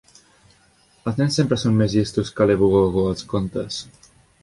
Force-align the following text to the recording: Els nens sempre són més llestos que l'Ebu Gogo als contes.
Els 1.11 1.19
nens 1.19 1.37
sempre 1.41 1.59
són 1.65 1.77
més 1.83 1.99
llestos 1.99 2.35
que 2.39 2.51
l'Ebu 2.53 2.73
Gogo 2.75 3.09
als 3.15 3.33
contes. 3.37 3.83